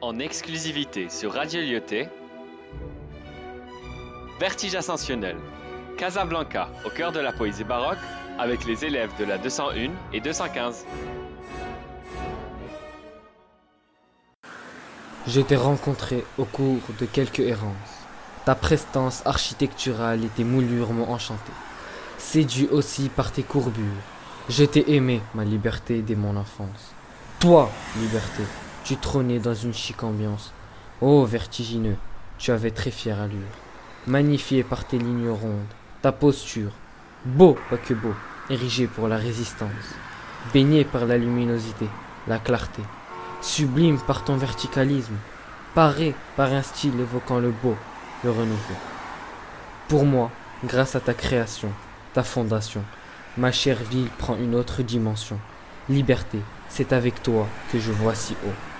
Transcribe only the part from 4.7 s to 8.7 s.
ascensionnel. Casablanca, au cœur de la poésie baroque, avec